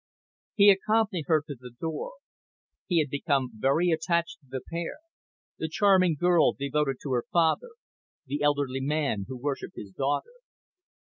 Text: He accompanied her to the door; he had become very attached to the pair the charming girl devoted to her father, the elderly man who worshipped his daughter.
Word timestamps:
He 0.55 0.71
accompanied 0.71 1.25
her 1.27 1.43
to 1.45 1.53
the 1.53 1.69
door; 1.79 2.13
he 2.87 2.97
had 3.01 3.11
become 3.11 3.51
very 3.53 3.91
attached 3.91 4.39
to 4.39 4.47
the 4.49 4.61
pair 4.67 4.95
the 5.59 5.69
charming 5.69 6.15
girl 6.19 6.53
devoted 6.53 6.97
to 7.03 7.11
her 7.11 7.25
father, 7.31 7.69
the 8.25 8.41
elderly 8.41 8.81
man 8.81 9.25
who 9.27 9.37
worshipped 9.37 9.75
his 9.75 9.91
daughter. 9.91 10.33